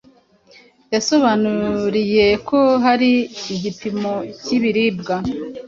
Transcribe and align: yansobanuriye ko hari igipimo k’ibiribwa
yansobanuriye 0.91 2.27
ko 2.47 2.59
hari 2.85 3.11
igipimo 3.53 4.13
k’ibiribwa 4.43 5.15